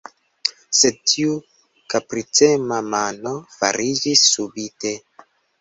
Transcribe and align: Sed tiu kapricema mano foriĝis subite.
Sed 0.77 0.95
tiu 1.11 1.35
kapricema 1.95 2.81
mano 2.95 3.37
foriĝis 3.59 4.27
subite. 4.35 4.99